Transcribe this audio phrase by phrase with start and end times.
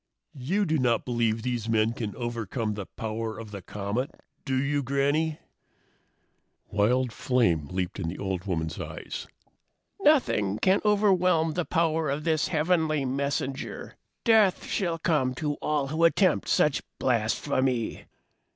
[0.39, 4.09] "You do not believe these men can overcome the power of the comet,
[4.45, 5.37] do you, Granny?"
[6.71, 9.27] Wild flame leaped in the old woman's eyes.
[9.99, 13.95] "Nothing can overwhelm the power of this heavenly messenger!
[14.23, 18.05] Death shall come to all who attempt such blasphemy!"